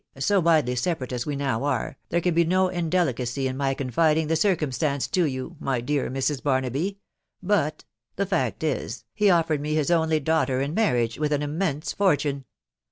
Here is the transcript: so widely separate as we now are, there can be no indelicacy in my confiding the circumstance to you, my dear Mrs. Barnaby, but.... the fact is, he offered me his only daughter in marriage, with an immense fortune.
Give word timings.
so 0.17 0.39
widely 0.39 0.75
separate 0.75 1.13
as 1.13 1.27
we 1.27 1.35
now 1.35 1.63
are, 1.63 1.95
there 2.09 2.19
can 2.21 2.33
be 2.33 2.43
no 2.43 2.69
indelicacy 2.69 3.47
in 3.47 3.55
my 3.55 3.75
confiding 3.75 4.25
the 4.25 4.35
circumstance 4.35 5.05
to 5.05 5.25
you, 5.25 5.55
my 5.59 5.79
dear 5.79 6.09
Mrs. 6.09 6.41
Barnaby, 6.41 6.97
but.... 7.43 7.83
the 8.15 8.25
fact 8.25 8.63
is, 8.63 9.05
he 9.13 9.29
offered 9.29 9.61
me 9.61 9.75
his 9.75 9.91
only 9.91 10.19
daughter 10.19 10.59
in 10.59 10.73
marriage, 10.73 11.19
with 11.19 11.31
an 11.31 11.43
immense 11.43 11.93
fortune. 11.93 12.45